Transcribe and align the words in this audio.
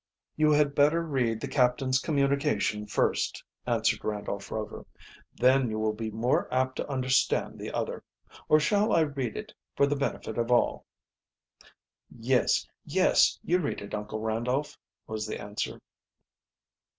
"You 0.35 0.51
had 0.51 0.73
better 0.73 1.03
read 1.03 1.39
the 1.41 1.47
captain's 1.47 1.99
communication 1.99 2.87
first," 2.87 3.43
answered 3.67 4.03
Randolph 4.03 4.49
Rover. 4.49 4.83
"Then 5.35 5.69
you 5.69 5.77
will 5.77 5.93
be 5.93 6.09
more 6.09 6.51
apt 6.51 6.77
to 6.77 6.89
understand 6.89 7.59
the 7.59 7.71
other. 7.71 8.03
Or 8.49 8.59
shall 8.59 8.91
I 8.93 9.01
read 9.01 9.37
it 9.37 9.53
for 9.75 9.85
the 9.85 9.95
benefit 9.95 10.39
of 10.39 10.49
all?" 10.51 10.87
"Yes, 12.09 12.67
yes, 12.83 13.37
you 13.43 13.59
read 13.59 13.79
it, 13.79 13.93
Uncle 13.93 14.21
Randolph," 14.21 14.75
was 15.05 15.27
the 15.27 15.39
answer. 15.39 15.79